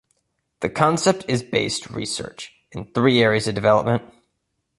[0.61, 4.01] The concept is based research in three areas of development.